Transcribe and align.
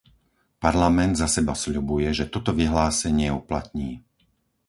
Parlament 0.63 1.13
za 1.21 1.27
seba 1.35 1.53
sľubuje, 1.63 2.09
že 2.19 2.25
toto 2.33 2.51
vyhlásenie 2.59 3.29
uplatní. 3.41 3.89